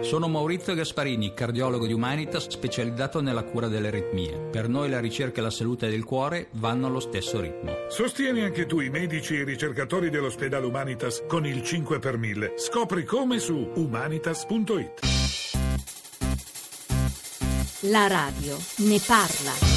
Sono 0.00 0.26
Maurizio 0.26 0.74
Gasparini, 0.74 1.34
cardiologo 1.34 1.86
di 1.86 1.92
Humanitas 1.92 2.48
specializzato 2.48 3.20
nella 3.20 3.44
cura 3.44 3.68
delle 3.68 3.86
aritmie. 3.88 4.36
Per 4.50 4.68
noi 4.68 4.90
la 4.90 4.98
ricerca 4.98 5.38
e 5.38 5.42
la 5.44 5.50
salute 5.50 5.88
del 5.88 6.02
cuore 6.02 6.48
vanno 6.54 6.88
allo 6.88 6.98
stesso 6.98 7.40
ritmo. 7.40 7.76
Sostieni 7.88 8.42
anche 8.42 8.66
tu 8.66 8.80
i 8.80 8.90
medici 8.90 9.36
e 9.36 9.42
i 9.42 9.44
ricercatori 9.44 10.10
dell'ospedale 10.10 10.66
Humanitas 10.66 11.22
con 11.28 11.46
il 11.46 11.62
5 11.62 12.00
per 12.00 12.18
1000. 12.18 12.54
Scopri 12.56 13.04
come 13.04 13.38
su 13.38 13.70
humanitas.it. 13.72 14.98
La 17.82 18.08
radio 18.08 18.56
ne 18.78 19.00
parla. 19.06 19.73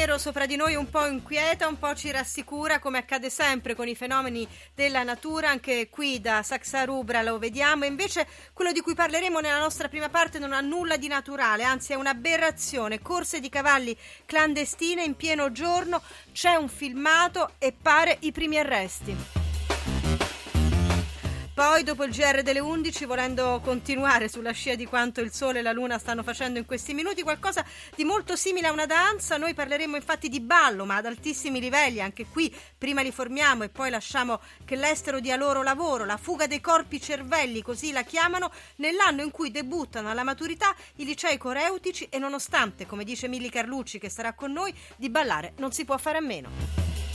Nero 0.00 0.16
sopra 0.16 0.46
di 0.46 0.56
noi 0.56 0.76
un 0.76 0.88
po' 0.88 1.04
inquieta, 1.04 1.68
un 1.68 1.78
po' 1.78 1.94
ci 1.94 2.10
rassicura 2.10 2.78
come 2.78 2.96
accade 2.96 3.28
sempre 3.28 3.74
con 3.74 3.86
i 3.86 3.94
fenomeni 3.94 4.48
della 4.74 5.02
natura, 5.02 5.50
anche 5.50 5.90
qui 5.90 6.22
da 6.22 6.42
Saxa 6.42 6.84
Rubra 6.84 7.20
lo 7.20 7.38
vediamo, 7.38 7.84
invece 7.84 8.26
quello 8.54 8.72
di 8.72 8.80
cui 8.80 8.94
parleremo 8.94 9.40
nella 9.40 9.58
nostra 9.58 9.88
prima 9.88 10.08
parte 10.08 10.38
non 10.38 10.54
ha 10.54 10.60
nulla 10.62 10.96
di 10.96 11.06
naturale, 11.06 11.64
anzi 11.64 11.92
è 11.92 11.96
un'aberrazione, 11.96 13.02
corse 13.02 13.40
di 13.40 13.50
cavalli 13.50 13.94
clandestine 14.24 15.04
in 15.04 15.16
pieno 15.16 15.52
giorno, 15.52 16.00
c'è 16.32 16.54
un 16.54 16.70
filmato 16.70 17.52
e 17.58 17.74
pare 17.78 18.16
i 18.20 18.32
primi 18.32 18.58
arresti. 18.58 19.39
Poi, 21.60 21.82
dopo 21.82 22.04
il 22.04 22.10
GR 22.10 22.40
delle 22.40 22.58
11, 22.58 23.04
volendo 23.04 23.60
continuare 23.62 24.30
sulla 24.30 24.50
scia 24.52 24.76
di 24.76 24.86
quanto 24.86 25.20
il 25.20 25.30
Sole 25.30 25.58
e 25.58 25.62
la 25.62 25.72
Luna 25.72 25.98
stanno 25.98 26.22
facendo 26.22 26.58
in 26.58 26.64
questi 26.64 26.94
minuti, 26.94 27.20
qualcosa 27.20 27.62
di 27.94 28.02
molto 28.04 28.34
simile 28.34 28.68
a 28.68 28.72
una 28.72 28.86
danza, 28.86 29.36
noi 29.36 29.52
parleremo 29.52 29.94
infatti 29.94 30.30
di 30.30 30.40
ballo, 30.40 30.86
ma 30.86 30.96
ad 30.96 31.04
altissimi 31.04 31.60
livelli. 31.60 32.00
Anche 32.00 32.24
qui, 32.24 32.50
prima 32.78 33.02
li 33.02 33.12
formiamo 33.12 33.62
e 33.62 33.68
poi 33.68 33.90
lasciamo 33.90 34.40
che 34.64 34.74
l'estero 34.74 35.20
dia 35.20 35.36
loro 35.36 35.62
lavoro. 35.62 36.06
La 36.06 36.16
fuga 36.16 36.46
dei 36.46 36.62
corpi 36.62 36.98
cervelli, 36.98 37.60
così 37.60 37.92
la 37.92 38.04
chiamano, 38.04 38.50
nell'anno 38.76 39.20
in 39.20 39.30
cui 39.30 39.50
debuttano 39.50 40.08
alla 40.08 40.24
maturità 40.24 40.74
i 40.96 41.04
licei 41.04 41.36
coreutici 41.36 42.06
e 42.08 42.18
nonostante, 42.18 42.86
come 42.86 43.04
dice 43.04 43.28
Milli 43.28 43.50
Carlucci 43.50 43.98
che 43.98 44.08
sarà 44.08 44.32
con 44.32 44.50
noi, 44.50 44.74
di 44.96 45.10
ballare 45.10 45.52
non 45.58 45.72
si 45.72 45.84
può 45.84 45.98
fare 45.98 46.16
a 46.16 46.22
meno. 46.22 47.09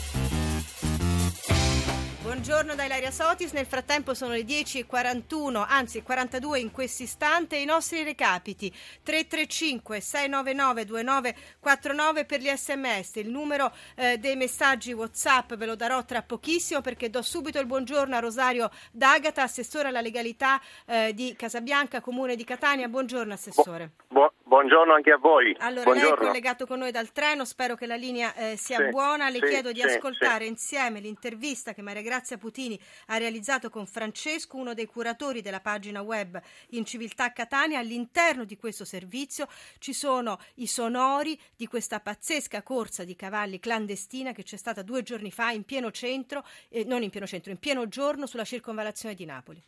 Buongiorno 2.26 2.74
da 2.74 2.86
Ilaria 2.86 3.12
Sotis, 3.12 3.52
nel 3.52 3.68
frattempo 3.68 4.16
sono 4.16 4.32
le 4.32 4.42
10.41, 4.42 5.64
anzi 5.70 6.02
42 6.02 6.58
in 6.58 6.72
questo 6.72 7.04
istante, 7.04 7.56
i 7.56 7.66
nostri 7.66 8.02
recapiti. 8.02 8.68
335 9.04 10.00
699 10.00 10.86
2949 10.86 12.26
per 12.26 12.40
gli 12.40 12.50
sms, 12.50 13.18
il 13.18 13.30
numero 13.30 13.72
eh, 13.96 14.18
dei 14.18 14.36
messaggi 14.36 14.92
whatsapp 14.92 15.54
ve 15.54 15.68
lo 15.68 15.76
darò 15.76 16.04
tra 16.04 16.24
pochissimo 16.24 16.82
perché 16.82 17.12
do 17.12 17.22
subito 17.22 17.60
il 17.60 17.68
buongiorno 17.68 18.16
a 18.16 18.20
Rosario 18.20 18.72
D'Agata, 18.92 19.44
assessore 19.44 19.90
alla 19.90 20.02
legalità 20.02 20.60
eh, 20.88 21.14
di 21.14 21.36
Casabianca, 21.38 22.02
comune 22.02 22.36
di 22.36 22.44
Catania, 22.44 22.88
buongiorno 22.88 23.34
assessore. 23.34 23.92
Bu- 24.08 24.32
buongiorno 24.42 24.94
anche 24.96 25.12
a 25.12 25.18
voi. 25.18 25.56
Allora, 25.60 25.84
buongiorno. 25.84 26.16
lei 26.16 26.24
è 26.24 26.26
collegato 26.26 26.66
con 26.66 26.80
noi 26.80 26.90
dal 26.90 27.12
treno, 27.12 27.46
spero 27.46 27.76
che 27.76 27.86
la 27.86 27.96
linea 27.96 28.34
eh, 28.34 28.58
sia 28.58 28.78
Sì, 28.78 28.90
buona, 28.90 29.30
le 29.30 29.42
sì, 29.44 29.46
chiedo 29.46 29.72
di 29.72 29.82
sì, 29.82 29.86
ascoltare 29.86 30.46
insieme 30.46 31.00
l'intervista 31.00 31.74
che 31.74 31.84
Maria 31.84 32.02
Grazia 32.02 32.14
Putini 32.38 32.80
ha 33.08 33.18
realizzato 33.18 33.70
con 33.70 33.86
Francesco, 33.86 34.58
uno 34.58 34.74
dei 34.74 34.86
curatori 34.86 35.42
della 35.42 35.60
pagina 35.60 36.02
web 36.02 36.42
in 36.70 36.86
Civiltà 36.86 37.32
Catania. 37.34 37.80
All'interno 37.80 38.46
di 38.46 38.58
questo 38.58 38.86
servizio 38.86 39.48
ci 39.80 39.94
sono 39.94 40.40
i 40.56 40.68
sonori 40.68 41.40
di 41.56 41.68
questa 41.68 42.00
pazzesca 42.00 42.64
corsa 42.64 43.04
di 43.04 43.16
cavalli 43.16 43.60
clandestina 43.60 44.32
che 44.32 44.44
c'è 44.44 44.58
stata 44.58 44.82
due 44.82 45.04
giorni 45.04 45.32
fa 45.32 45.52
in 45.52 45.64
pieno 45.64 45.92
centro, 45.92 46.46
eh, 46.70 46.84
non 46.84 47.04
in 47.04 47.10
pieno 47.10 47.28
centro, 47.28 47.52
in 47.52 47.60
pieno 47.60 47.88
giorno 47.88 48.26
sulla 48.26 48.46
circonvallazione 48.46 49.16
di 49.16 49.26
Napoli. 49.26 49.64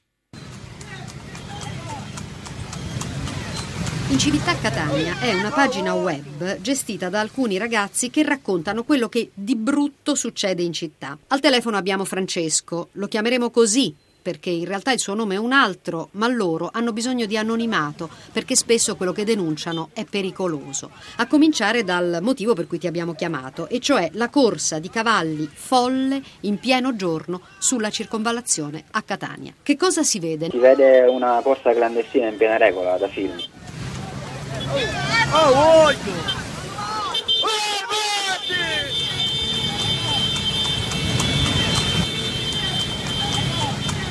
In 4.10 4.20
Civiltà 4.20 4.56
Catania 4.56 5.20
è 5.20 5.34
una 5.34 5.50
pagina 5.50 5.94
web 5.94 6.62
gestita 6.62 7.10
da 7.10 7.20
alcuni 7.20 7.58
ragazzi 7.58 8.10
che 8.10 8.24
raccontano 8.24 8.86
quello 8.86 9.10
che 9.10 9.32
di 9.34 9.58
brutto 9.58 10.16
succede 10.16 10.64
in 10.64 10.72
città. 10.72 11.18
Al 11.28 11.42
telefono 11.42 11.76
abbiamo 11.76 12.06
Francesco, 12.06 12.88
lo 12.94 13.08
chiameremo 13.10 13.50
così 13.50 13.94
perché 14.22 14.50
in 14.50 14.64
realtà 14.64 14.94
il 14.94 15.00
suo 15.00 15.14
nome 15.14 15.36
è 15.36 15.38
un 15.38 15.52
altro, 15.52 16.08
ma 16.12 16.28
loro 16.28 16.70
hanno 16.72 16.94
bisogno 16.94 17.26
di 17.26 17.38
anonimato 17.38 18.10
perché 18.32 18.56
spesso 18.56 18.96
quello 18.96 19.12
che 19.12 19.26
denunciano 19.26 19.90
è 19.92 20.06
pericoloso. 20.06 20.92
A 21.18 21.28
cominciare 21.28 21.84
dal 21.84 22.20
motivo 22.22 22.54
per 22.54 22.68
cui 22.68 22.78
ti 22.78 22.88
abbiamo 22.88 23.14
chiamato, 23.14 23.68
e 23.68 23.80
cioè 23.80 24.10
la 24.14 24.30
corsa 24.30 24.80
di 24.80 24.90
cavalli 24.90 25.50
folle 25.52 26.22
in 26.42 26.60
pieno 26.60 26.96
giorno 26.96 27.42
sulla 27.58 27.90
circonvallazione 27.90 28.86
a 28.92 29.02
Catania. 29.02 29.54
Che 29.64 29.76
cosa 29.76 30.04
si 30.04 30.20
vede? 30.20 30.50
Si 30.50 30.58
vede 30.58 31.02
una 31.08 31.40
corsa 31.42 31.74
clandestina 31.74 32.28
in 32.28 32.38
piena 32.38 32.58
regola 32.58 32.98
da 32.98 33.08
film. 33.08 33.36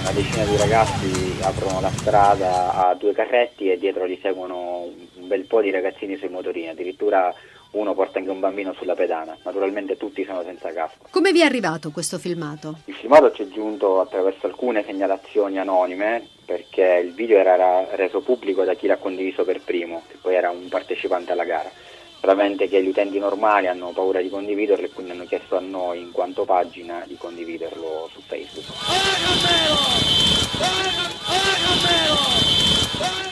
Una 0.00 0.12
decina 0.12 0.44
di 0.44 0.56
ragazzi 0.56 1.36
aprono 1.42 1.80
la 1.82 1.90
strada 1.90 2.88
a 2.88 2.94
due 2.94 3.12
carretti 3.12 3.70
e 3.70 3.78
dietro 3.78 4.06
li 4.06 4.18
seguono 4.22 4.84
un 5.16 5.28
bel 5.28 5.44
po' 5.44 5.60
di 5.60 5.70
ragazzini 5.70 6.16
sui 6.16 6.30
motorini, 6.30 6.68
addirittura 6.68 7.34
uno 7.76 7.94
porta 7.94 8.18
anche 8.18 8.30
un 8.30 8.40
bambino 8.40 8.72
sulla 8.74 8.94
pedana. 8.94 9.36
Naturalmente 9.42 9.96
tutti 9.96 10.24
sono 10.24 10.42
senza 10.42 10.72
casco. 10.72 11.06
Come 11.10 11.32
vi 11.32 11.40
è 11.40 11.44
arrivato 11.44 11.90
questo 11.90 12.18
filmato? 12.18 12.78
Il 12.86 12.94
filmato 12.94 13.32
ci 13.32 13.42
è 13.42 13.48
giunto 13.48 14.00
attraverso 14.00 14.46
alcune 14.46 14.84
segnalazioni 14.84 15.58
anonime 15.58 16.28
perché 16.44 17.02
il 17.04 17.12
video 17.12 17.38
era 17.38 17.86
reso 17.94 18.20
pubblico 18.20 18.64
da 18.64 18.74
chi 18.74 18.86
l'ha 18.86 18.96
condiviso 18.96 19.44
per 19.44 19.60
primo, 19.60 20.02
che 20.08 20.16
poi 20.20 20.34
era 20.34 20.50
un 20.50 20.68
partecipante 20.68 21.32
alla 21.32 21.44
gara. 21.44 21.70
Solamente 22.18 22.68
che 22.68 22.82
gli 22.82 22.88
utenti 22.88 23.18
normali 23.18 23.66
hanno 23.66 23.90
paura 23.90 24.20
di 24.20 24.30
condividerlo 24.30 24.86
e 24.86 24.90
quindi 24.90 25.12
hanno 25.12 25.26
chiesto 25.26 25.56
a 25.56 25.60
noi, 25.60 26.00
in 26.00 26.12
quanto 26.12 26.44
pagina, 26.44 27.04
di 27.06 27.16
condividerlo 27.16 28.08
su 28.12 28.20
Facebook. 28.26 28.64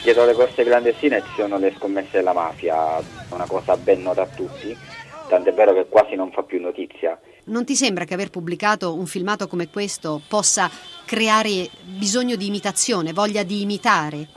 Dietro 0.05 0.27
le 0.27 0.33
corse 0.33 0.63
clandestine 0.63 1.23
ci 1.23 1.31
sono 1.35 1.57
le 1.57 1.73
scommesse 1.75 2.09
della 2.11 2.31
mafia, 2.31 3.01
una 3.31 3.47
cosa 3.47 3.75
ben 3.75 4.03
nota 4.03 4.21
a 4.21 4.27
tutti, 4.27 4.77
tant'è 5.27 5.51
vero 5.51 5.73
che 5.73 5.87
quasi 5.89 6.13
non 6.13 6.31
fa 6.31 6.43
più 6.43 6.61
notizia. 6.61 7.19
Non 7.45 7.65
ti 7.65 7.75
sembra 7.75 8.05
che 8.05 8.13
aver 8.13 8.29
pubblicato 8.29 8.93
un 8.93 9.07
filmato 9.07 9.47
come 9.47 9.67
questo 9.67 10.21
possa 10.27 10.69
creare 11.05 11.71
bisogno 11.83 12.35
di 12.35 12.45
imitazione, 12.45 13.13
voglia 13.13 13.41
di 13.41 13.61
imitare? 13.61 14.27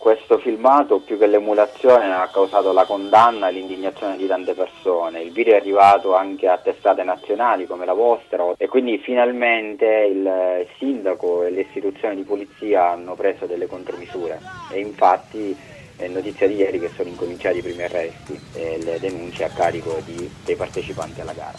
Questo 0.00 0.38
filmato 0.38 1.00
più 1.00 1.18
che 1.18 1.26
l'emulazione 1.26 2.10
ha 2.10 2.26
causato 2.32 2.72
la 2.72 2.86
condanna 2.86 3.48
e 3.48 3.52
l'indignazione 3.52 4.16
di 4.16 4.26
tante 4.26 4.54
persone. 4.54 5.20
Il 5.20 5.30
video 5.30 5.52
è 5.52 5.58
arrivato 5.58 6.14
anche 6.14 6.48
a 6.48 6.56
testate 6.56 7.02
nazionali 7.02 7.66
come 7.66 7.84
la 7.84 7.92
vostra 7.92 8.54
e 8.56 8.66
quindi 8.66 8.96
finalmente 8.96 9.84
il 9.84 10.66
sindaco 10.78 11.44
e 11.44 11.50
le 11.50 11.60
istituzioni 11.60 12.16
di 12.16 12.22
polizia 12.22 12.88
hanno 12.88 13.14
preso 13.14 13.44
delle 13.44 13.66
contromisure 13.66 14.40
e 14.72 14.80
infatti 14.80 15.54
è 15.98 16.08
notizia 16.08 16.48
di 16.48 16.54
ieri 16.54 16.80
che 16.80 16.88
sono 16.88 17.10
incominciati 17.10 17.58
i 17.58 17.62
primi 17.62 17.82
arresti 17.82 18.40
e 18.54 18.82
le 18.82 18.98
denunce 19.00 19.44
a 19.44 19.50
carico 19.50 20.00
di- 20.06 20.30
dei 20.46 20.56
partecipanti 20.56 21.20
alla 21.20 21.34
gara. 21.34 21.58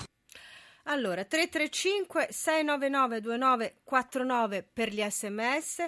Allora, 0.85 1.23
335 1.23 2.25
699 2.31 3.21
2949 3.21 4.67
per 4.73 4.89
gli 4.89 5.03
sms, 5.07 5.85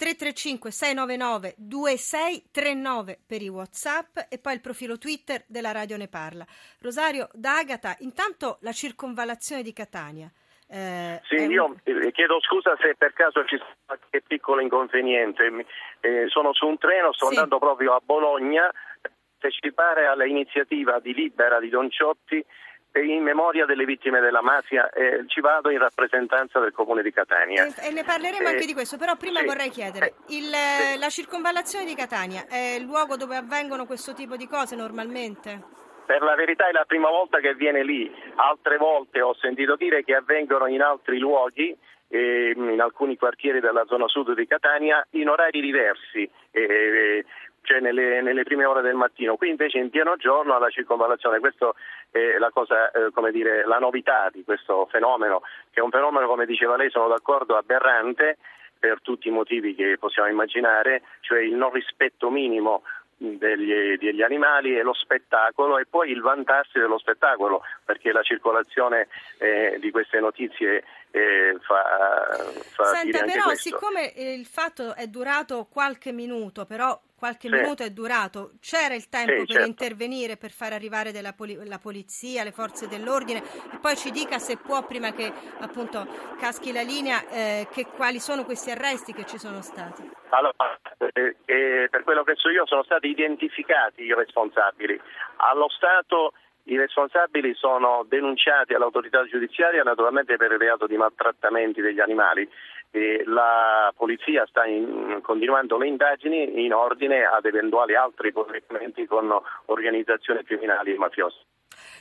335 0.00 0.70
699 0.70 1.54
2639 1.58 3.18
per 3.26 3.42
i 3.42 3.48
whatsapp 3.48 4.16
e 4.30 4.38
poi 4.38 4.54
il 4.54 4.62
profilo 4.62 4.96
Twitter 4.96 5.44
della 5.46 5.72
Radio 5.72 5.98
Ne 5.98 6.08
Parla. 6.08 6.46
Rosario 6.80 7.28
D'Agata, 7.34 7.96
intanto 7.98 8.56
la 8.62 8.72
circonvallazione 8.72 9.62
di 9.62 9.74
Catania. 9.74 10.32
eh, 10.72 11.20
Sì, 11.24 11.34
un- 11.34 11.50
io 11.50 11.76
eh, 11.82 12.12
chiedo 12.12 12.40
scusa 12.40 12.74
se 12.80 12.94
per 12.96 13.12
caso 13.12 13.44
ci 13.44 13.58
sono 13.58 13.74
qualche 13.84 14.22
piccolo 14.26 14.62
inconveniente. 14.62 15.66
Eh, 16.00 16.24
sono 16.28 16.54
su 16.54 16.66
un 16.66 16.78
treno, 16.78 17.12
sto 17.12 17.26
Sì. 17.26 17.34
andando 17.34 17.58
proprio 17.58 17.92
a 17.94 18.00
Bologna 18.02 18.70
per 19.02 19.10
partecipare 19.38 20.06
all'iniziativa 20.06 20.98
di 21.00 21.12
Libera 21.12 21.60
di 21.60 21.68
Don 21.68 21.90
Ciotti 21.90 22.42
in 22.94 23.22
memoria 23.22 23.66
delle 23.66 23.84
vittime 23.84 24.20
della 24.20 24.42
mafia. 24.42 24.88
eh, 24.90 25.24
ci 25.26 25.40
vado 25.40 25.70
in 25.70 25.78
rappresentanza 25.78 26.58
del 26.58 26.72
comune 26.72 27.02
di 27.02 27.12
Catania. 27.12 27.64
E, 27.66 27.88
e 27.88 27.92
ne 27.92 28.02
parleremo 28.04 28.48
Eh, 28.48 28.52
anche 28.52 28.66
di 28.66 28.72
questo, 28.72 28.96
però 28.96 29.16
prima 29.16 29.40
sì, 29.40 29.46
vorrei 29.46 29.70
chiedere, 29.70 30.06
eh, 30.06 30.14
il- 30.34 30.52
sì. 30.52 30.98
la 30.98 31.08
circonvallazione 31.08 31.84
di 31.84 31.94
Catania 31.94 32.46
è 32.48 32.74
il 32.78 32.84
luogo 32.84 33.16
dove 33.16 33.36
avvengono 33.36 33.86
questo 33.86 34.12
tipo 34.14 34.36
di 34.36 34.46
cose 34.48 34.74
normalmente? 34.76 35.62
Per 36.06 36.20
la 36.22 36.34
verità 36.34 36.68
è 36.68 36.72
la 36.72 36.84
prima 36.84 37.08
volta 37.08 37.38
che 37.38 37.54
viene 37.54 37.84
lì, 37.84 38.10
altre 38.34 38.76
volte 38.78 39.20
ho 39.22 39.34
sentito 39.34 39.76
dire 39.76 40.02
che 40.02 40.16
avvengono 40.16 40.66
in 40.66 40.82
altri 40.82 41.18
luoghi, 41.18 41.76
eh, 42.08 42.52
in 42.56 42.80
alcuni 42.80 43.16
quartieri 43.16 43.60
della 43.60 43.84
zona 43.86 44.08
sud 44.08 44.34
di 44.34 44.46
Catania, 44.48 45.06
in 45.10 45.28
orari 45.28 45.60
diversi. 45.60 46.28
Eh, 46.50 47.24
cioè 47.62 47.80
nelle, 47.80 48.20
nelle, 48.22 48.42
prime 48.42 48.64
ore 48.64 48.82
del 48.82 48.94
mattino, 48.94 49.36
qui 49.36 49.48
invece 49.48 49.78
in 49.78 49.90
pieno 49.90 50.16
giorno 50.16 50.54
alla 50.54 50.70
circonvallazione, 50.70 51.38
questa 51.38 51.72
è 52.10 52.38
la 52.38 52.50
cosa, 52.50 52.90
eh, 52.90 53.10
come 53.12 53.30
dire, 53.30 53.64
la 53.66 53.78
novità 53.78 54.28
di 54.32 54.42
questo 54.44 54.86
fenomeno, 54.90 55.42
che 55.70 55.80
è 55.80 55.82
un 55.82 55.90
fenomeno, 55.90 56.26
come 56.26 56.46
diceva 56.46 56.76
lei, 56.76 56.90
sono 56.90 57.08
d'accordo, 57.08 57.56
aberrante 57.56 58.38
per 58.78 59.00
tutti 59.02 59.28
i 59.28 59.32
motivi 59.32 59.74
che 59.74 59.98
possiamo 59.98 60.28
immaginare, 60.28 61.02
cioè 61.20 61.40
il 61.40 61.54
non 61.54 61.70
rispetto 61.70 62.30
minimo 62.30 62.82
degli, 63.20 63.98
degli, 63.98 64.22
animali 64.22 64.76
e 64.76 64.82
lo 64.82 64.94
spettacolo 64.94 65.78
e 65.78 65.84
poi 65.84 66.10
il 66.10 66.22
vantarsi 66.22 66.78
dello 66.78 66.98
spettacolo 66.98 67.62
perché 67.84 68.12
la 68.12 68.22
circolazione 68.22 69.08
eh, 69.36 69.76
di 69.78 69.90
queste 69.90 70.20
notizie 70.20 70.84
eh, 71.10 71.58
fa, 71.60 72.38
fa 72.62 72.84
Senta, 72.84 73.24
però 73.24 73.52
siccome 73.52 74.12
il 74.16 74.46
fatto 74.46 74.94
è 74.94 75.06
durato 75.06 75.68
qualche 75.70 76.12
minuto 76.12 76.64
però 76.64 76.98
qualche 77.20 77.48
sì. 77.48 77.54
minuto 77.54 77.82
è 77.82 77.90
durato, 77.90 78.52
c'era 78.60 78.94
il 78.94 79.10
tempo 79.10 79.40
sì, 79.40 79.44
per 79.44 79.56
certo. 79.56 79.68
intervenire, 79.68 80.38
per 80.38 80.50
far 80.50 80.72
arrivare 80.72 81.12
poli- 81.36 81.60
la 81.66 81.78
polizia, 81.78 82.42
le 82.42 82.50
forze 82.50 82.88
dell'ordine 82.88 83.42
e 83.72 83.78
poi 83.78 83.94
ci 83.94 84.10
dica 84.10 84.38
se 84.38 84.56
può, 84.56 84.82
prima 84.86 85.12
che 85.12 85.30
appunto 85.60 86.06
caschi 86.38 86.72
la 86.72 86.80
linea, 86.80 87.28
eh, 87.28 87.68
che, 87.70 87.84
quali 87.84 88.18
sono 88.18 88.44
questi 88.44 88.70
arresti 88.70 89.12
che 89.12 89.26
ci 89.26 89.36
sono 89.36 89.60
stati. 89.60 90.08
Allora, 90.30 90.80
eh, 91.12 91.36
eh, 91.44 91.88
per 91.90 92.02
quello 92.04 92.24
che 92.24 92.36
so 92.36 92.48
io 92.48 92.66
sono 92.66 92.82
stati 92.84 93.08
identificati 93.08 94.02
i 94.02 94.14
responsabili. 94.14 94.98
Allo 95.36 95.68
Stato 95.68 96.32
i 96.64 96.76
responsabili 96.76 97.54
sono 97.54 98.04
denunciati 98.08 98.74
all'autorità 98.74 99.24
giudiziaria 99.24 99.82
naturalmente 99.82 100.36
per 100.36 100.52
il 100.52 100.58
reato 100.58 100.86
di 100.86 100.96
maltrattamenti 100.96 101.80
degli 101.80 102.00
animali 102.00 102.48
e 102.90 103.22
la 103.26 103.92
polizia 103.96 104.46
sta 104.46 104.64
in, 104.66 105.20
continuando 105.22 105.78
le 105.78 105.86
indagini 105.86 106.64
in 106.64 106.72
ordine 106.72 107.24
ad 107.24 107.44
eventuali 107.44 107.94
altri 107.94 108.32
collegamenti 108.32 109.06
con 109.06 109.32
organizzazioni 109.66 110.42
criminali 110.44 110.94
e 110.94 110.98
mafiose. 110.98 111.38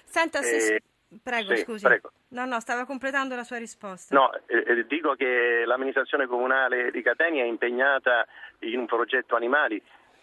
Senta, 0.04 0.42
se... 0.42 0.76
Eh, 0.76 0.82
Prego, 1.24 1.56
sì, 1.56 1.64
scusi. 1.64 1.86
prego. 1.86 2.12
No, 2.30 2.46
no, 2.46 2.60
stava 2.60 2.86
completando 2.86 3.36
la 3.36 3.44
sua 3.44 3.58
risposta. 3.58 4.16
No, 4.16 4.32
eh, 4.46 4.86
dico 4.86 5.16
che 5.16 5.64
l'amministrazione 5.66 6.28
comunale 6.28 6.92
di 6.92 7.02
Catania 7.02 7.44
è 7.44 7.48
impegnata 7.48 8.28
in 8.60 8.78
un 8.78 8.86
progetto 8.86 9.36
animali 9.36 9.82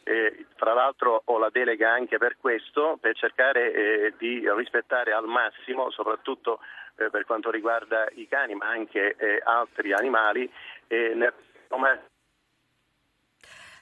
eh, 0.09 0.47
fra 0.55 0.73
l'altro 0.73 1.23
ho 1.25 1.39
la 1.39 1.51
delega 1.51 1.91
anche 1.91 2.17
per 2.17 2.37
questo, 2.41 2.97
per 3.01 3.17
cercare 3.17 3.73
eh, 3.73 4.15
di 4.17 4.49
rispettare 4.55 5.13
al 5.13 5.27
massimo, 5.27 5.91
soprattutto 5.91 6.61
eh, 6.97 7.11
per 7.11 7.25
quanto 7.25 7.51
riguarda 7.51 8.07
i 8.15 8.27
cani, 8.29 8.55
ma 8.55 8.69
anche 8.69 9.17
eh, 9.17 9.41
altri 9.45 9.93
animali, 9.93 10.51
eh. 10.89 11.33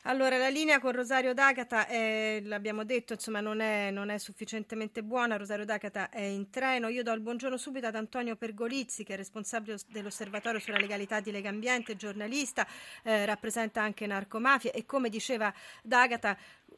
Allora, 0.06 0.36
la 0.36 0.48
linea 0.48 0.80
con 0.80 0.92
Rosario 0.92 1.32
D'Agata, 1.32 1.86
è, 1.86 2.38
l'abbiamo 2.42 2.84
detto, 2.84 3.14
insomma, 3.14 3.40
non 3.40 3.60
è, 3.60 3.90
non 3.90 4.10
è, 4.10 4.18
sufficientemente 4.18 5.02
buona. 5.02 5.38
Rosario 5.38 5.64
D'Agata 5.64 6.10
è 6.10 6.20
in 6.20 6.50
treno. 6.50 6.88
Io 6.88 7.02
do 7.02 7.10
il 7.12 7.20
buongiorno 7.20 7.56
subito 7.56 7.86
ad 7.86 7.94
Antonio 7.94 8.36
Pergolizzi, 8.36 9.02
che 9.02 9.14
è 9.14 9.16
responsabile 9.16 9.78
dell'Osservatorio 9.88 10.60
sulla 10.60 10.76
legalità 10.76 11.20
di 11.20 11.30
Legambiente, 11.30 11.96
giornalista, 11.96 12.66
eh, 13.02 13.24
rappresenta 13.24 13.80
anche 13.80 14.06
narcomafia 14.06 14.72
e 14.72 14.84
come 14.84 15.08
diceva 15.08 15.50
D'Agata 15.82 16.36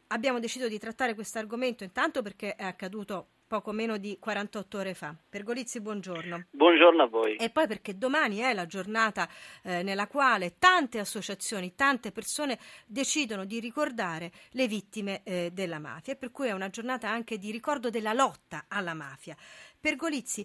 abbiamo 0.09 0.39
deciso 0.39 0.69
di 0.69 0.79
trattare 0.79 1.15
questo 1.15 1.39
argomento 1.41 1.83
intanto 1.83 2.23
perché 2.23 2.55
è 2.55 2.65
accaduto 2.65 3.31
poco 3.47 3.73
meno 3.73 3.97
di 3.97 4.19
48 4.19 4.79
ore 4.79 4.95
fa. 4.95 5.15
Pergolizzi, 5.29 5.81
buongiorno. 5.81 6.47
Buongiorno 6.51 7.03
a 7.03 7.07
voi. 7.07 7.37
E 7.37 7.51
poi 7.51 7.67
perché 7.67 7.97
domani 7.97 8.39
è 8.39 8.53
la 8.53 8.67
giornata 8.67 9.29
eh, 9.63 9.83
nella 9.83 10.09
quale 10.09 10.57
tante 10.59 10.99
associazioni, 10.99 11.75
tante 11.75 12.13
persone 12.13 12.59
decidono 12.87 13.45
di 13.45 13.61
ricordare 13.61 14.33
le 14.51 14.67
vittime 14.67 15.23
eh, 15.23 15.51
della 15.53 15.79
mafia, 15.79 16.17
per 16.17 16.31
cui 16.31 16.49
è 16.49 16.53
una 16.53 16.71
giornata 16.71 17.09
anche 17.09 17.39
di 17.39 17.51
ricordo 17.51 17.91
della 17.91 18.13
lotta 18.13 18.65
alla 18.69 18.95
mafia. 18.95 19.37
Pergolizzi, 19.79 20.45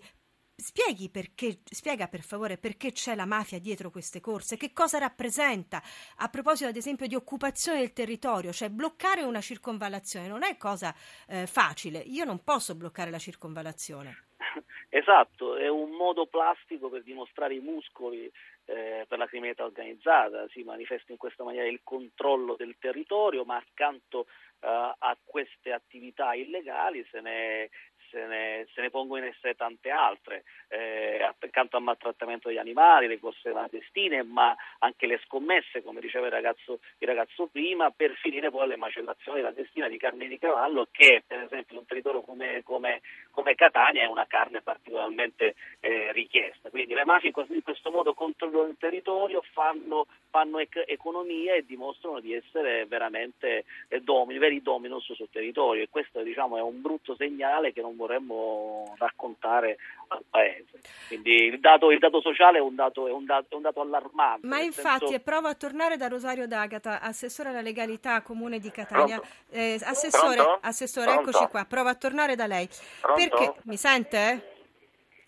Spieghi 0.61 1.09
perché, 1.09 1.61
spiega 1.63 2.07
per 2.07 2.21
favore 2.21 2.59
perché 2.59 2.91
c'è 2.91 3.15
la 3.15 3.25
mafia 3.25 3.59
dietro 3.59 3.89
queste 3.89 4.19
corse, 4.19 4.57
che 4.57 4.73
cosa 4.73 4.99
rappresenta? 4.99 5.81
A 6.17 6.29
proposito 6.29 6.69
ad 6.69 6.75
esempio 6.75 7.07
di 7.07 7.15
occupazione 7.15 7.79
del 7.79 7.93
territorio, 7.93 8.51
cioè 8.51 8.69
bloccare 8.69 9.23
una 9.23 9.41
circonvallazione 9.41 10.27
non 10.27 10.43
è 10.43 10.57
cosa 10.57 10.93
eh, 11.27 11.47
facile, 11.47 11.97
io 11.97 12.25
non 12.25 12.43
posso 12.43 12.75
bloccare 12.75 13.09
la 13.09 13.17
circonvallazione. 13.17 14.25
Esatto, 14.93 15.55
è 15.55 15.69
un 15.69 15.91
modo 15.91 16.25
plastico 16.25 16.89
per 16.89 17.03
dimostrare 17.03 17.55
i 17.55 17.61
muscoli 17.61 18.29
eh, 18.65 19.05
per 19.07 19.17
la 19.17 19.25
criminalità 19.25 19.63
organizzata, 19.63 20.45
si 20.49 20.63
manifesta 20.63 21.13
in 21.13 21.17
questa 21.17 21.45
maniera 21.45 21.65
il 21.65 21.79
controllo 21.81 22.55
del 22.57 22.75
territorio, 22.77 23.45
ma 23.45 23.55
accanto 23.55 24.25
eh, 24.59 24.67
a 24.67 25.17
queste 25.23 25.71
attività 25.71 26.33
illegali 26.33 27.07
se 27.09 27.21
ne, 27.21 27.69
se 28.11 28.25
ne, 28.25 28.67
se 28.73 28.81
ne, 28.81 28.89
pongono 28.89 29.23
in 29.25 29.31
essere 29.31 29.55
tante 29.55 29.89
altre, 29.89 30.43
eh, 30.67 31.23
accanto 31.23 31.77
al 31.77 31.83
maltrattamento 31.83 32.49
degli 32.49 32.57
animali, 32.57 33.07
le 33.07 33.19
corse 33.19 33.49
clandestine, 33.49 34.23
ma 34.23 34.55
anche 34.79 35.07
le 35.07 35.19
scommesse, 35.25 35.81
come 35.81 36.01
diceva 36.01 36.25
il 36.27 36.33
ragazzo, 36.33 36.79
il 36.99 37.07
ragazzo 37.07 37.47
prima, 37.47 37.89
per 37.89 38.13
finire 38.15 38.51
poi 38.51 38.63
alle 38.63 38.75
macellazioni 38.75 39.39
clandestine 39.39 39.89
di 39.89 39.97
carne 39.97 40.27
di 40.27 40.37
cavallo, 40.37 40.87
che 40.91 41.23
per 41.25 41.39
esempio 41.39 41.75
in 41.75 41.79
un 41.79 41.85
territorio 41.85 42.21
come, 42.21 42.61
come, 42.63 43.01
come 43.31 43.55
Catania 43.55 44.03
è 44.03 44.07
una 44.07 44.27
carne 44.27 44.61
particolarmente 44.61 45.55
eh, 45.79 46.11
richiesta. 46.11 46.69
Quindi 46.69 46.93
le 46.93 47.05
mafie 47.05 47.31
in 47.47 47.63
questo 47.63 47.91
modo 47.91 48.13
controllano 48.13 48.67
il 48.67 48.77
territorio, 48.77 49.41
fanno, 49.53 50.07
fanno 50.29 50.59
ec- 50.59 50.83
economia 50.85 51.55
e 51.55 51.65
dimostrano 51.65 52.19
di 52.19 52.33
essere 52.33 52.85
veramente 52.85 53.65
eh, 53.87 54.01
domini, 54.01 54.39
veri 54.39 54.61
dominus 54.61 55.11
sul 55.13 55.29
territorio 55.31 55.83
e 55.83 55.89
questo 55.89 56.21
diciamo, 56.21 56.57
è 56.57 56.61
un 56.61 56.81
brutto 56.81 57.15
segnale 57.15 57.71
che 57.71 57.81
non 57.81 57.95
vorremmo 58.01 58.93
raccontare 58.97 59.77
al 60.07 60.23
Paese. 60.29 60.81
Quindi 61.07 61.45
il 61.45 61.59
dato, 61.59 61.91
il 61.91 61.99
dato 61.99 62.19
sociale 62.21 62.57
è 62.57 62.61
un 62.61 62.75
dato, 62.75 63.07
è, 63.07 63.11
un 63.11 63.25
dato, 63.25 63.47
è 63.49 63.55
un 63.55 63.61
dato, 63.61 63.81
allarmante. 63.81 64.47
Ma 64.47 64.59
infatti, 64.59 65.07
senso... 65.07 65.23
provo 65.23 65.47
a 65.47 65.53
tornare 65.53 65.97
da 65.97 66.07
Rosario 66.07 66.47
D'Agata, 66.47 67.01
assessore 67.01 67.49
alla 67.49 67.61
legalità 67.61 68.21
comune 68.21 68.59
di 68.59 68.71
Catania. 68.71 69.21
Eh, 69.49 69.79
assessore, 69.83 70.59
assessore 70.61 71.13
eccoci 71.13 71.45
qua, 71.47 71.65
provo 71.65 71.89
a 71.89 71.95
tornare 71.95 72.35
da 72.35 72.47
lei. 72.47 72.67
Pronto? 72.99 73.21
Perché 73.21 73.53
mi 73.63 73.77
sente? 73.77 74.50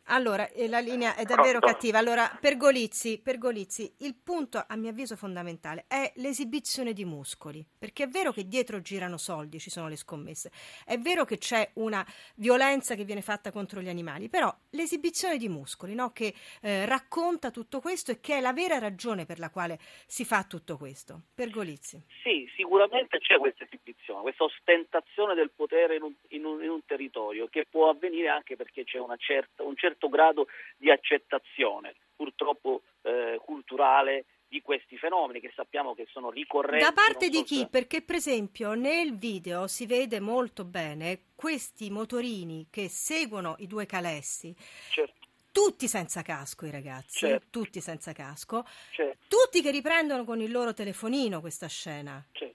Allora, 0.08 0.50
eh, 0.50 0.68
la 0.68 0.80
linea 0.80 1.16
è 1.16 1.24
davvero 1.24 1.60
Pronto? 1.60 1.68
cattiva. 1.68 1.98
Allora, 1.98 2.38
Pergolizzi, 2.40 3.22
Pergolizzi, 3.22 3.96
il 4.00 4.16
punto 4.16 4.64
a 4.66 4.76
mio 4.76 4.90
avviso 4.90 5.16
fondamentale 5.16 5.86
è 5.88 6.12
l'esibizione 6.16 6.94
di 6.94 7.06
muscoli, 7.06 7.66
perché 7.78 8.04
è 8.04 8.08
vero 8.08 8.32
che 8.32 8.48
dietro 8.48 8.82
girano 8.82 9.18
soldi, 9.18 9.60
ci 9.60 9.70
sono 9.70 9.88
le 9.88 9.96
scommesse, 9.96 10.52
è 10.86 10.98
vero 10.98 11.24
che 11.26 11.38
c'è 11.38 11.72
una 11.76 12.06
violenza 12.36 12.96
che 12.96 13.06
viene 13.06 13.22
fatta 13.22 13.52
contro 13.52 13.80
gli 13.80 13.90
animali, 13.90 14.30
però 14.30 14.54
l'esibizione 14.72 15.38
di 15.38 15.48
muscoli, 15.48 15.96
no, 15.96 16.12
che 16.12 16.34
eh, 16.62 16.86
racconta 16.86 17.50
tutto 17.52 17.80
questo 17.80 18.12
e 18.12 18.20
che 18.20 18.38
è 18.38 18.42
la 18.42 18.54
vera 18.54 18.80
ragione 18.80 19.26
per 19.26 19.40
la 19.40 19.50
quale 19.50 19.80
si 20.06 20.26
fa 20.26 20.44
tutto 20.44 20.78
questo. 20.78 21.22
Pergolizzi. 21.34 22.02
Sì, 22.22 22.50
sicuramente 22.56 23.20
c'è 23.20 23.38
questa 23.38 23.64
esibizione, 23.64 24.22
questa 24.22 24.44
ostentazione 24.44 25.34
del 25.34 25.52
potere 25.56 25.96
in 25.96 26.04
un, 26.04 26.14
in 26.30 26.46
un, 26.46 26.62
in 26.62 26.70
un 26.70 26.86
territorio 26.86 27.48
che 27.48 27.66
può 27.70 27.90
avvenire 27.90 28.28
anche 28.28 28.56
perché 28.56 28.84
c'è 28.84 29.00
certa, 29.18 29.64
un 29.64 29.76
certo 29.76 30.03
grado 30.10 30.48
di 30.78 30.92
accettazione, 30.92 31.96
purtroppo 32.16 32.82
eh, 33.02 33.40
culturale, 33.44 34.26
di 34.54 34.62
questi 34.62 35.00
fenomeni 35.00 35.40
che 35.40 35.52
sappiamo 35.56 35.96
che 35.96 36.06
sono 36.12 36.30
ricorrenti. 36.30 36.86
Da 36.86 36.92
parte 36.92 37.30
di 37.30 37.42
chi? 37.42 37.68
Perché 37.68 38.04
per 38.04 38.18
esempio 38.18 38.76
nel 38.76 39.18
video 39.18 39.66
si 39.66 39.88
vede 39.88 40.20
molto 40.20 40.64
bene 40.64 41.30
questi 41.34 41.90
motorini 41.90 42.68
che 42.70 42.88
seguono 42.88 43.56
i 43.58 43.66
due 43.66 43.88
calessi. 43.88 44.56
Certo. 44.92 45.22
Tutti 45.52 45.88
senza 45.88 46.22
casco 46.22 46.68
i 46.68 46.72
ragazzi, 46.72 47.26
Certo. 47.26 47.48
tutti 47.50 47.82
senza 47.82 48.14
casco, 48.14 48.64
Certo. 48.92 49.26
tutti 49.28 49.62
che 49.64 49.72
riprendono 49.72 50.24
con 50.24 50.40
il 50.40 50.52
loro 50.52 50.74
telefonino 50.74 51.42
questa 51.42 51.68
scena. 51.68 52.24
Certo. 52.32 52.53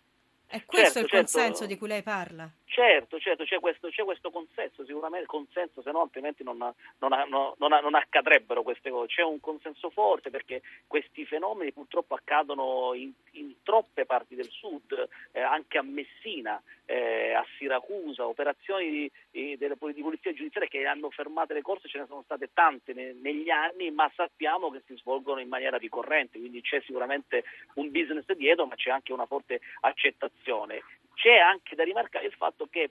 È 0.50 0.64
questo 0.64 0.92
Certo, 0.92 0.98
il 1.00 1.08
certo. 1.08 1.38
consenso 1.38 1.66
di 1.66 1.76
cui 1.76 1.88
lei 1.88 2.02
parla? 2.02 2.50
Certo, 2.64 3.18
certo, 3.18 3.44
c'è 3.44 3.60
questo, 3.60 3.88
c'è 3.88 4.02
questo 4.04 4.30
consenso, 4.30 4.82
sicuramente 4.86 5.26
consenso, 5.26 5.82
se 5.82 5.90
no 5.90 6.00
altrimenti 6.00 6.42
non, 6.42 6.56
non, 6.56 7.10
non, 7.28 7.54
non, 7.58 7.94
accadrebbero 7.94 8.62
queste 8.62 8.88
cose. 8.88 9.08
C'è 9.08 9.22
un 9.22 9.40
consenso 9.40 9.90
forte 9.90 10.30
perché 10.30 10.62
questi 10.86 11.26
fenomeni 11.26 11.72
purtroppo 11.72 12.14
accadono 12.14 12.94
in, 12.94 13.12
in 13.32 13.56
troppe 13.62 14.06
parti 14.06 14.36
del 14.36 14.48
sud, 14.48 15.08
eh, 15.32 15.40
anche 15.40 15.76
a 15.76 15.82
Messina, 15.82 16.62
eh, 16.86 17.34
a 17.34 17.44
Siracusa, 17.58 18.26
operazioni 18.26 18.90
di, 18.90 19.10
di, 19.30 19.56
giudiziaria 20.48 20.68
che 20.68 20.86
hanno 20.86 21.10
fermato 21.10 21.52
le 21.52 21.62
corse, 21.62 21.88
ce 21.88 21.98
ne 21.98 22.06
sono 22.06 22.22
state 22.22 22.50
tante 22.52 22.92
ne, 22.92 23.12
negli 23.12 23.50
anni, 23.50 23.90
ma 23.90 24.10
sappiamo 24.14 24.70
che 24.70 24.82
si 24.86 24.96
svolgono 24.96 25.40
in 25.40 25.48
maniera 25.48 25.76
ricorrente, 25.76 26.38
quindi 26.38 26.60
c'è 26.60 26.80
sicuramente 26.84 27.44
un 27.74 27.90
business 27.90 28.30
dietro, 28.32 28.66
ma 28.66 28.74
c'è 28.74 28.90
anche 28.90 29.12
una 29.12 29.26
forte 29.26 29.60
accettazione. 29.80 30.82
C'è 31.14 31.36
anche 31.36 31.74
da 31.74 31.84
rimarcare 31.84 32.26
il 32.26 32.32
fatto 32.32 32.66
che 32.70 32.90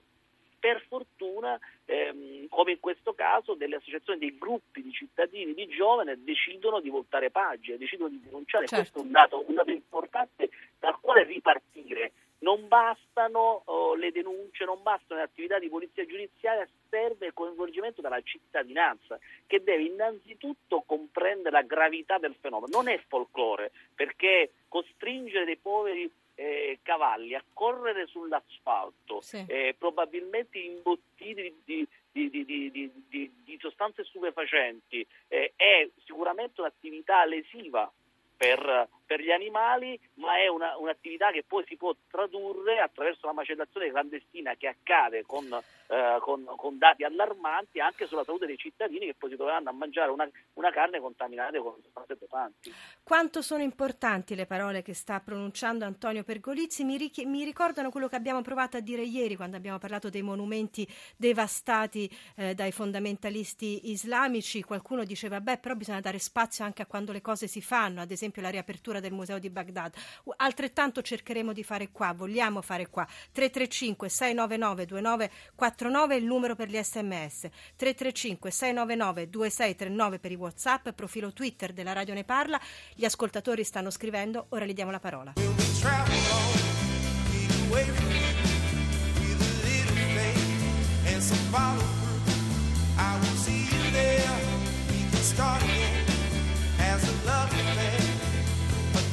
per 0.58 0.84
fortuna, 0.88 1.58
ehm, 1.84 2.48
come 2.48 2.72
in 2.72 2.80
questo 2.80 3.14
caso, 3.14 3.54
delle 3.54 3.76
associazioni, 3.76 4.18
dei 4.18 4.36
gruppi 4.36 4.82
di 4.82 4.90
cittadini, 4.92 5.54
di 5.54 5.68
giovani 5.68 6.12
decidono 6.24 6.80
di 6.80 6.90
voltare 6.90 7.30
pagina, 7.30 7.76
decidono 7.76 8.10
di 8.10 8.20
denunciare. 8.20 8.66
Certo. 8.66 8.82
Questo 8.82 8.98
è 8.98 9.02
un 9.02 9.10
dato, 9.12 9.44
un 9.46 9.54
dato 9.54 9.70
importante 9.70 10.50
dal 10.78 10.98
quale 11.00 11.22
ripartire 11.24 12.12
non 12.40 12.68
bastano 12.68 13.62
oh, 13.64 13.94
le 13.94 14.12
denunce, 14.12 14.64
non 14.64 14.82
bastano 14.82 15.20
le 15.20 15.26
attività 15.26 15.58
di 15.58 15.68
polizia 15.68 16.06
giudiziaria, 16.06 16.68
serve 16.88 17.26
il 17.26 17.32
coinvolgimento 17.32 18.00
della 18.00 18.20
cittadinanza 18.22 19.18
che 19.46 19.62
deve 19.62 19.84
innanzitutto 19.84 20.82
comprendere 20.86 21.50
la 21.50 21.62
gravità 21.62 22.18
del 22.18 22.36
fenomeno. 22.40 22.70
Non 22.70 22.88
è 22.88 23.00
folklore, 23.08 23.72
perché 23.94 24.52
costringere 24.68 25.44
dei 25.44 25.56
poveri 25.56 26.10
eh, 26.34 26.78
cavalli 26.82 27.34
a 27.34 27.42
correre 27.52 28.06
sull'asfalto, 28.06 29.20
sì. 29.20 29.44
eh, 29.48 29.74
probabilmente 29.76 30.58
imbottiti 30.58 31.52
di, 31.64 31.86
di, 32.12 32.30
di, 32.30 33.32
di, 33.44 33.58
sostanze 33.58 34.04
stupefacenti, 34.04 35.04
eh, 35.26 35.52
è 35.56 35.88
sicuramente 36.04 36.60
un'attività 36.60 37.24
lesiva 37.24 37.90
per, 38.36 38.88
per 39.08 39.22
gli 39.22 39.30
animali, 39.30 39.98
ma 40.16 40.36
è 40.36 40.48
una, 40.48 40.76
un'attività 40.76 41.30
che 41.30 41.42
poi 41.42 41.64
si 41.66 41.76
può 41.76 41.96
tradurre 42.10 42.78
attraverso 42.78 43.26
la 43.26 43.32
macellazione 43.32 43.88
clandestina 43.88 44.54
che 44.54 44.68
accade 44.68 45.24
con, 45.24 45.46
eh, 45.86 46.18
con, 46.20 46.44
con, 46.44 46.76
dati 46.76 47.04
allarmanti 47.04 47.80
anche 47.80 48.06
sulla 48.06 48.22
salute 48.22 48.44
dei 48.44 48.58
cittadini 48.58 49.06
che 49.06 49.14
poi 49.14 49.30
si 49.30 49.36
troveranno 49.36 49.70
a 49.70 49.72
mangiare 49.72 50.10
una, 50.10 50.28
una 50.54 50.70
carne 50.70 51.00
contaminata 51.00 51.58
con 51.58 51.76
sostanze 51.82 52.18
dopanti. 52.20 52.70
Quanto 53.02 53.40
sono 53.40 53.62
importanti 53.62 54.34
le 54.34 54.44
parole 54.44 54.82
che 54.82 54.92
sta 54.92 55.20
pronunciando 55.20 55.86
Antonio 55.86 56.22
Pergolizzi? 56.22 56.84
Mi, 56.84 56.98
richi- 56.98 57.24
mi, 57.24 57.44
ricordano 57.44 57.88
quello 57.88 58.08
che 58.08 58.16
abbiamo 58.16 58.42
provato 58.42 58.76
a 58.76 58.80
dire 58.80 59.00
ieri 59.00 59.36
quando 59.36 59.56
abbiamo 59.56 59.78
parlato 59.78 60.10
dei 60.10 60.20
monumenti 60.20 60.86
devastati 61.16 62.14
eh, 62.36 62.54
dai 62.54 62.72
fondamentalisti 62.72 63.90
islamici. 63.90 64.62
Qualcuno 64.62 65.04
diceva, 65.04 65.40
beh, 65.40 65.56
però 65.56 65.74
bisogna 65.74 66.00
dare 66.00 66.18
spazio 66.18 66.66
anche 66.66 66.82
a 66.82 66.86
quando 66.86 67.12
le 67.12 67.22
cose 67.22 67.46
si 67.46 67.62
fanno, 67.62 68.02
ad 68.02 68.10
esempio 68.10 68.42
la 68.42 68.50
riapertura 68.50 68.97
del 69.00 69.12
museo 69.12 69.38
di 69.38 69.50
Baghdad. 69.50 69.94
Altrettanto 70.36 71.02
cercheremo 71.02 71.52
di 71.52 71.62
fare 71.62 71.90
qua, 71.90 72.12
vogliamo 72.12 72.62
fare 72.62 72.88
qua. 72.88 73.06
335 73.32 74.08
699 74.08 74.86
2949 74.86 76.14
è 76.14 76.18
il 76.18 76.24
numero 76.24 76.54
per 76.54 76.68
gli 76.68 76.76
sms. 76.82 77.48
335 77.76 78.50
699 78.50 79.30
2639 79.30 80.18
per 80.18 80.32
i 80.32 80.36
whatsapp, 80.36 80.88
profilo 80.90 81.32
Twitter 81.32 81.72
della 81.72 81.92
Radio 81.92 82.14
Ne 82.14 82.24
Parla. 82.24 82.60
Gli 82.94 83.04
ascoltatori 83.04 83.64
stanno 83.64 83.90
scrivendo, 83.90 84.46
ora 84.50 84.64
gli 84.64 84.74
diamo 84.74 84.90
la 84.90 85.00
parola. 85.00 85.32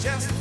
Just 0.05 0.34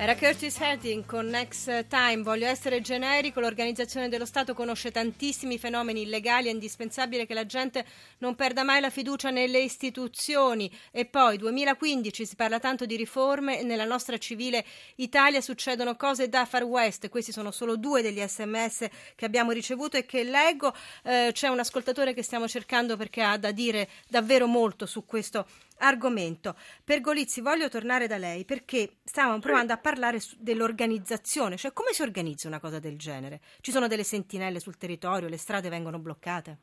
Era 0.00 0.16
Curtis 0.16 0.58
Harding 0.58 1.04
con 1.04 1.26
Next 1.26 1.88
Time. 1.88 2.22
Voglio 2.22 2.46
essere 2.46 2.80
generico. 2.80 3.38
L'organizzazione 3.38 4.08
dello 4.08 4.24
Stato 4.24 4.54
conosce 4.54 4.90
tantissimi 4.90 5.58
fenomeni 5.58 6.00
illegali. 6.04 6.48
È 6.48 6.50
indispensabile 6.50 7.26
che 7.26 7.34
la 7.34 7.44
gente 7.44 7.84
non 8.16 8.34
perda 8.34 8.64
mai 8.64 8.80
la 8.80 8.88
fiducia 8.88 9.28
nelle 9.28 9.58
istituzioni. 9.58 10.72
E 10.90 11.04
poi, 11.04 11.36
2015, 11.36 12.24
si 12.24 12.34
parla 12.34 12.58
tanto 12.58 12.86
di 12.86 12.96
riforme. 12.96 13.62
Nella 13.62 13.84
nostra 13.84 14.16
civile 14.16 14.64
Italia 14.94 15.42
succedono 15.42 15.94
cose 15.96 16.30
da 16.30 16.46
Far 16.46 16.62
West. 16.64 17.10
Questi 17.10 17.30
sono 17.30 17.50
solo 17.50 17.76
due 17.76 18.00
degli 18.00 18.26
sms 18.26 18.86
che 19.14 19.26
abbiamo 19.26 19.50
ricevuto 19.50 19.98
e 19.98 20.06
che 20.06 20.24
leggo. 20.24 20.74
Eh, 21.04 21.28
c'è 21.34 21.48
un 21.48 21.58
ascoltatore 21.58 22.14
che 22.14 22.22
stiamo 22.22 22.48
cercando 22.48 22.96
perché 22.96 23.20
ha 23.20 23.36
da 23.36 23.50
dire 23.50 23.86
davvero 24.08 24.46
molto 24.46 24.86
su 24.86 25.04
questo 25.04 25.44
argomento. 25.80 26.54
Per 26.84 27.00
Golizzi 27.00 27.40
voglio 27.40 27.68
tornare 27.68 28.06
da 28.06 28.16
lei 28.16 28.44
perché 28.44 28.98
stavamo 29.04 29.38
provando 29.38 29.72
a 29.72 29.78
parlare 29.78 30.18
dell'organizzazione, 30.38 31.56
cioè 31.56 31.72
come 31.72 31.92
si 31.92 32.02
organizza 32.02 32.48
una 32.48 32.60
cosa 32.60 32.78
del 32.78 32.96
genere? 32.96 33.40
Ci 33.60 33.70
sono 33.70 33.88
delle 33.88 34.04
sentinelle 34.04 34.60
sul 34.60 34.76
territorio, 34.76 35.28
le 35.28 35.38
strade 35.38 35.68
vengono 35.68 35.98
bloccate? 35.98 36.58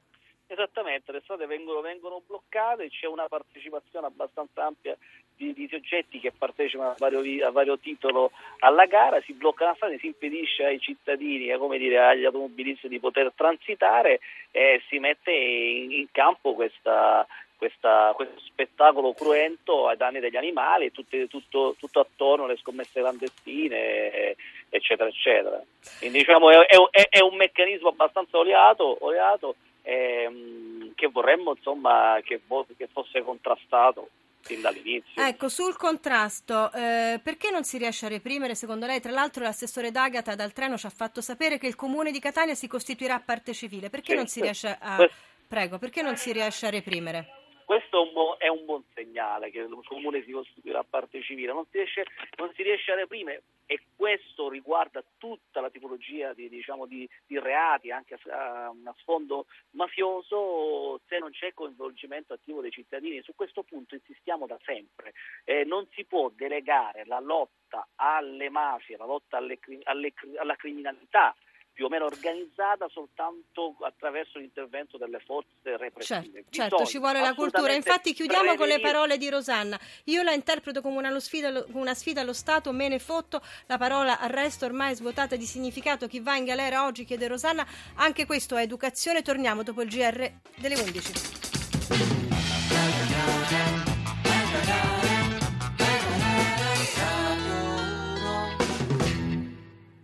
Esattamente, 0.49 1.11
le 1.11 1.19
strade 1.23 1.45
vengono, 1.45 1.81
vengono 1.81 2.21
bloccate, 2.25 2.89
c'è 2.89 3.05
una 3.05 3.27
partecipazione 3.27 4.07
abbastanza 4.07 4.65
ampia 4.65 4.95
di, 5.35 5.51
di 5.51 5.67
soggetti 5.69 6.21
che 6.21 6.31
partecipano 6.31 6.91
a 6.91 6.95
vario, 6.97 7.45
a 7.45 7.51
vario, 7.51 7.77
titolo 7.77 8.31
alla 8.59 8.85
gara, 8.85 9.19
si 9.21 9.33
bloccano 9.33 9.71
la 9.71 9.75
strada, 9.75 9.97
si 9.97 10.07
impedisce 10.07 10.63
ai 10.63 10.79
cittadini, 10.79 11.49
eh, 11.49 11.57
come 11.57 11.77
dire, 11.77 11.99
agli 11.99 12.23
automobilisti 12.23 12.87
di 12.87 12.97
poter 12.97 13.33
transitare 13.35 14.21
e 14.51 14.81
si 14.87 14.99
mette 14.99 15.31
in, 15.31 15.91
in 15.91 16.07
campo 16.11 16.53
questa, 16.53 17.27
questa, 17.57 18.13
questo 18.15 18.39
spettacolo 18.39 19.13
cruento 19.13 19.87
ai 19.87 19.97
danni 19.97 20.19
degli 20.19 20.37
animali, 20.37 20.91
tutti, 20.91 21.27
tutto, 21.27 21.75
tutto, 21.77 21.99
attorno 21.99 22.45
alle 22.45 22.57
scommesse 22.57 22.99
clandestine, 22.99 24.35
eccetera, 24.69 25.09
eccetera. 25.09 25.61
Quindi 25.99 26.19
diciamo 26.19 26.49
è, 26.51 26.65
è, 26.65 27.09
è 27.09 27.19
un 27.19 27.35
meccanismo 27.35 27.89
abbastanza 27.89 28.37
oleato, 28.37 28.97
oleato 29.01 29.55
ehm, 29.81 30.93
che 30.95 31.07
vorremmo 31.07 31.55
insomma, 31.55 32.19
che, 32.23 32.39
che 32.77 32.87
fosse 32.91 33.21
contrastato 33.23 34.09
fin 34.41 34.61
dall'inizio. 34.61 35.21
Ecco, 35.21 35.49
sul 35.49 35.75
contrasto, 35.75 36.71
eh, 36.71 37.19
perché 37.21 37.49
non 37.49 37.63
si 37.63 37.77
riesce 37.77 38.05
a 38.05 38.09
reprimere 38.09 38.55
secondo 38.55 38.85
lei? 38.85 39.01
Tra 39.01 39.11
l'altro 39.11 39.43
l'assessore 39.43 39.91
D'Agata 39.91 40.35
dal 40.35 40.53
treno 40.53 40.77
ci 40.77 40.85
ha 40.85 40.91
fatto 40.91 41.21
sapere 41.21 41.57
che 41.57 41.67
il 41.67 41.75
comune 41.75 42.11
di 42.11 42.19
Catania 42.19 42.55
si 42.55 42.67
costituirà 42.67 43.19
parte 43.19 43.53
civile, 43.53 43.89
perché 43.89 44.11
sì, 44.11 44.15
non 44.15 44.27
si 44.27 44.41
riesce 44.41 44.77
a... 44.79 45.09
Prego, 45.47 45.77
perché 45.77 46.01
non 46.01 46.17
si 46.17 46.33
riesce 46.33 46.65
a 46.65 46.69
reprimere? 46.69 47.36
Questo 47.67 47.97
è 47.97 48.07
un, 48.07 48.13
buon, 48.13 48.35
è 48.37 48.47
un 48.47 48.63
buon 48.63 48.83
segnale 48.93 49.51
che 49.51 49.59
il 49.59 49.79
comune 49.83 50.23
si 50.23 50.31
costituirà 50.31 50.85
parte 50.85 51.21
civile, 51.21 51.51
non 51.51 51.65
si 51.69 51.75
riesce, 51.79 52.05
non 52.37 52.49
si 52.53 52.63
riesce 52.63 52.93
a 52.93 52.95
reprimere 52.95 53.43
e 53.65 53.81
questo 53.93 54.47
riguarda 54.47 55.03
tutta 55.17 55.59
la 55.59 55.69
tipologia 55.69 56.31
di, 56.31 56.47
diciamo, 56.47 56.85
di, 56.85 57.05
di 57.25 57.37
reati, 57.37 57.91
anche 57.91 58.17
a, 58.29 58.67
a, 58.67 58.95
sfondo 58.99 59.47
mafioso, 59.71 61.01
se 61.09 61.17
non 61.19 61.31
c'è 61.31 61.53
coinvolgimento 61.53 62.31
attivo 62.31 62.61
dei 62.61 62.71
cittadini. 62.71 63.21
Su 63.21 63.35
questo 63.35 63.63
punto 63.63 63.95
insistiamo 63.95 64.47
da 64.47 64.57
sempre. 64.63 65.11
Eh, 65.43 65.65
non 65.65 65.85
si 65.91 66.05
può 66.05 66.31
delegare 66.33 67.03
la 67.05 67.19
lotta 67.19 67.85
alle 67.95 68.49
mafie, 68.49 68.95
la 68.95 69.05
lotta 69.05 69.35
alle, 69.35 69.59
alle, 69.83 70.13
alla 70.37 70.55
criminalità 70.55 71.35
più 71.77 71.85
o 71.85 71.89
meno 71.89 72.05
organizzata 72.05 72.87
soltanto 72.89 73.75
attraverso 73.81 74.39
l'intervento 74.39 74.97
delle 74.97 75.19
forze 75.19 75.77
repressive. 75.77 76.45
Certo, 76.49 76.49
certo 76.49 76.85
ci 76.85 76.97
vuole 76.97 77.21
la 77.21 77.35
cultura. 77.35 77.71
Infatti 77.71 78.13
chiudiamo 78.15 78.55
prevenire. 78.55 78.79
con 78.79 78.81
le 78.81 78.91
parole 78.91 79.17
di 79.19 79.29
Rosanna. 79.29 79.79
Io 80.05 80.23
la 80.23 80.33
interpreto 80.33 80.81
come 80.81 80.97
una 80.97 81.19
sfida, 81.19 81.63
una 81.73 81.93
sfida 81.93 82.21
allo 82.21 82.33
Stato, 82.33 82.71
me 82.71 82.87
ne 82.87 82.97
fotto. 82.97 83.43
La 83.67 83.77
parola 83.77 84.19
arresto 84.19 84.65
ormai 84.65 84.93
è 84.93 84.95
svuotata 84.95 85.35
di 85.35 85.45
significato. 85.45 86.07
Chi 86.07 86.19
va 86.19 86.35
in 86.35 86.45
galera 86.45 86.83
oggi 86.83 87.05
chiede 87.05 87.27
Rosanna. 87.27 87.63
Anche 87.97 88.25
questo 88.25 88.55
è 88.55 88.63
educazione. 88.63 89.21
Torniamo 89.21 89.61
dopo 89.61 89.83
il 89.83 89.89
GR 89.89 90.31
delle 90.55 90.79
11. 90.81 91.56